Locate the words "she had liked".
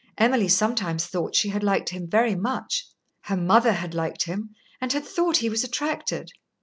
1.35-1.89